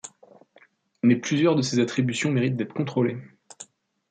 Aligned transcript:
Mais 1.03 1.15
plusieurs 1.15 1.55
de 1.55 1.61
ces 1.61 1.77
attributions 1.77 2.31
méritent 2.31 2.55
d'être 2.55 2.73
contrôlées. 2.73 3.19